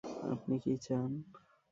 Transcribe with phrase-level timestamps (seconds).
[0.33, 1.11] আপনি কী চান?